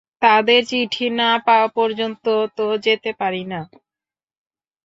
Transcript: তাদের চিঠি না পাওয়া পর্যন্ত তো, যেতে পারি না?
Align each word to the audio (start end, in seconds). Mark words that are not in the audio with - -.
তাদের 0.21 0.61
চিঠি 0.65 1.07
না 1.19 1.29
পাওয়া 1.47 1.67
পর্যন্ত 1.77 2.25
তো, 2.57 2.65
যেতে 2.85 3.11
পারি 3.21 3.43
না? 3.51 3.59